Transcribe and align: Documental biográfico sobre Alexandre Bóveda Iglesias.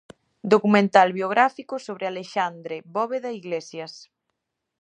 Documental 0.53 1.07
biográfico 1.17 1.75
sobre 1.85 2.05
Alexandre 2.07 2.75
Bóveda 2.95 3.29
Iglesias. 3.41 3.93